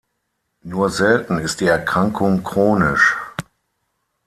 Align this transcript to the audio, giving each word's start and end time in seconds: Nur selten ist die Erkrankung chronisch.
Nur 0.63 0.89
selten 0.89 1.37
ist 1.37 1.61
die 1.61 1.67
Erkrankung 1.67 2.43
chronisch. 2.43 3.15